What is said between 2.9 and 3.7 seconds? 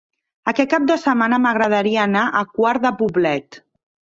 Poblet.